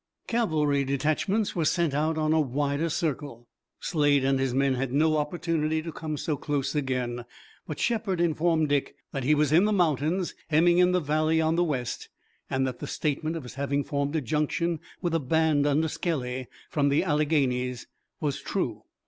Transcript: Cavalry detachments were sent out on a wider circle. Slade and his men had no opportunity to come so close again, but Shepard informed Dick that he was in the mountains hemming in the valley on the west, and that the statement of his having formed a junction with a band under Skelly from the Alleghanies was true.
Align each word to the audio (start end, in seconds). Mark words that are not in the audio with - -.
Cavalry 0.25 0.83
detachments 0.83 1.55
were 1.55 1.63
sent 1.63 1.93
out 1.93 2.17
on 2.17 2.33
a 2.33 2.39
wider 2.41 2.89
circle. 2.89 3.47
Slade 3.79 4.25
and 4.25 4.39
his 4.39 4.51
men 4.51 4.73
had 4.73 4.91
no 4.91 5.15
opportunity 5.17 5.79
to 5.83 5.91
come 5.91 6.17
so 6.17 6.35
close 6.35 6.73
again, 6.73 7.23
but 7.67 7.77
Shepard 7.79 8.19
informed 8.19 8.69
Dick 8.69 8.95
that 9.11 9.23
he 9.23 9.35
was 9.35 9.51
in 9.51 9.65
the 9.65 9.71
mountains 9.71 10.33
hemming 10.47 10.79
in 10.79 10.91
the 10.91 10.99
valley 10.99 11.39
on 11.39 11.55
the 11.55 11.63
west, 11.63 12.09
and 12.49 12.65
that 12.65 12.79
the 12.79 12.87
statement 12.87 13.35
of 13.35 13.43
his 13.43 13.53
having 13.53 13.83
formed 13.83 14.15
a 14.15 14.21
junction 14.21 14.79
with 15.03 15.13
a 15.13 15.19
band 15.19 15.67
under 15.67 15.87
Skelly 15.87 16.47
from 16.71 16.89
the 16.89 17.03
Alleghanies 17.03 17.85
was 18.19 18.41
true. 18.41 18.85